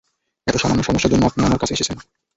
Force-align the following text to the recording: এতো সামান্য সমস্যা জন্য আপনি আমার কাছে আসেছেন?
এতো 0.47 0.57
সামান্য 0.59 0.81
সমস্যা 0.83 1.09
জন্য 1.09 1.23
আপনি 1.25 1.39
আমার 1.43 1.59
কাছে 1.59 1.73
আসেছেন? 1.73 1.97